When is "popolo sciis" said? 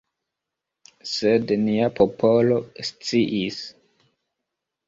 2.01-3.63